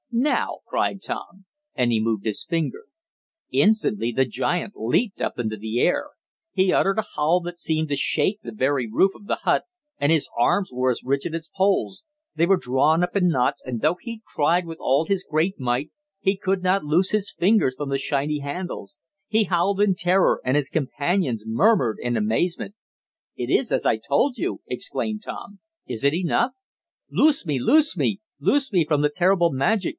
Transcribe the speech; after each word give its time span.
"Now!" 0.13 0.57
cried 0.67 1.01
Tom, 1.01 1.45
and 1.73 1.91
he 1.91 2.01
moved 2.01 2.25
his 2.25 2.43
finger. 2.43 2.85
Instantly 3.51 4.11
the 4.11 4.25
giant 4.25 4.73
leaped 4.75 5.21
up 5.21 5.37
into 5.37 5.55
the 5.55 5.79
air. 5.79 6.09
He 6.51 6.73
uttered 6.73 6.97
a 6.97 7.05
howl 7.15 7.39
that 7.41 7.59
seemed 7.59 7.87
to 7.89 7.95
shake 7.95 8.41
the 8.41 8.51
very 8.51 8.89
roof 8.91 9.11
of 9.15 9.27
the 9.27 9.39
hut, 9.43 9.63
and 9.99 10.11
his 10.11 10.27
arms 10.37 10.69
were 10.73 10.89
as 10.91 11.03
rigid 11.03 11.33
as 11.33 11.49
poles. 11.55 12.03
They 12.35 12.45
were 12.45 12.57
drawn 12.57 13.03
up 13.03 13.15
in 13.15 13.29
knots, 13.29 13.61
and 13.63 13.79
though 13.79 13.95
he 14.01 14.21
tried 14.35 14.65
with 14.65 14.79
all 14.81 15.05
his 15.05 15.23
great 15.23 15.59
might, 15.59 15.91
he 16.19 16.35
could 16.35 16.61
not 16.63 16.83
loose 16.83 17.11
his 17.11 17.31
fingers 17.31 17.75
from 17.77 17.89
the 17.89 17.99
shiny 17.99 18.39
handles. 18.39 18.97
He 19.29 19.45
howled 19.45 19.79
in 19.79 19.95
terror, 19.95 20.41
and 20.43 20.57
his 20.57 20.67
companions 20.69 21.45
murmured 21.45 21.99
in 22.01 22.17
amazement. 22.17 22.75
"It 23.37 23.49
is 23.49 23.71
as 23.71 23.85
I 23.85 23.97
told 23.97 24.35
you!" 24.37 24.61
exclaimed 24.67 25.21
Tom. 25.23 25.59
"Is 25.87 26.03
it 26.03 26.13
enough?" 26.13 26.51
"Loose 27.11 27.45
me! 27.45 27.59
Loose 27.59 27.95
me! 27.95 28.19
Loose 28.41 28.73
me 28.73 28.83
from 28.85 29.01
the 29.01 29.09
terrible 29.09 29.51
magic!" 29.51 29.89